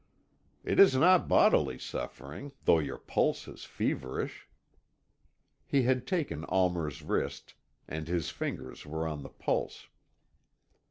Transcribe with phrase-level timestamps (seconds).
[0.63, 4.47] "It is not bodily suffering, though your pulse is feverish."
[5.63, 7.53] He had taken Almer's wrist,
[7.87, 9.89] and his fingers were on the pulse.